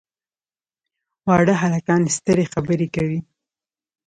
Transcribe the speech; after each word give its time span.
واړه 1.27 1.53
هلکان 1.61 2.01
سترې 2.15 2.45
خبرې 2.53 2.87
کوي. 2.95 3.19